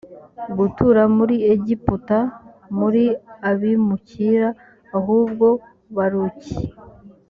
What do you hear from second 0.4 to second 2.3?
gutura muri egiputa